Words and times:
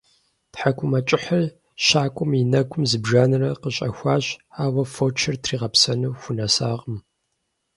ТхьэкӀумэкӀыхьыр 0.51 1.45
щакӀуэм 1.85 2.31
и 2.39 2.41
нэгум 2.51 2.83
зыбжанэрэ 2.89 3.51
къыщӀэхуащ, 3.61 4.25
ауэ 4.63 4.83
фочыр 4.93 5.35
тригъэпсэну 5.43 6.11
хунэсакъым. 6.21 6.97